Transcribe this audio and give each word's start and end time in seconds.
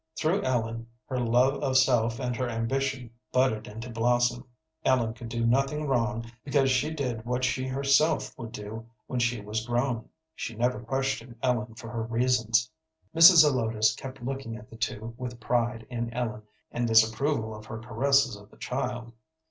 Through 0.17 0.41
Ellen 0.41 0.87
her 1.05 1.19
love 1.19 1.61
of 1.61 1.77
self 1.77 2.17
and 2.19 2.35
her 2.35 2.49
ambition 2.49 3.11
budded 3.31 3.67
into 3.67 3.91
blossom. 3.91 4.47
Ellen 4.83 5.13
could 5.13 5.29
do 5.29 5.45
nothing 5.45 5.85
wrong 5.85 6.25
because 6.43 6.71
she 6.71 6.89
did 6.91 7.23
what 7.23 7.43
she 7.43 7.67
herself 7.67 8.35
would 8.35 8.51
do 8.51 8.87
when 9.05 9.19
she 9.19 9.41
was 9.41 9.63
grown. 9.63 10.09
She 10.33 10.55
never 10.55 10.79
questioned 10.79 11.35
Ellen 11.43 11.75
for 11.75 11.91
her 11.91 12.01
reasons. 12.01 12.67
Mrs. 13.15 13.43
Zelotes 13.43 13.93
kept 13.95 14.23
looking 14.23 14.55
at 14.57 14.71
the 14.71 14.75
two, 14.75 15.13
with 15.19 15.39
pride 15.39 15.85
in 15.87 16.11
Ellen 16.15 16.41
and 16.71 16.87
disapproval 16.87 17.53
of 17.53 17.67
her 17.67 17.77
caresses 17.77 18.35
of 18.35 18.49
the 18.49 18.57
child. 18.57 19.13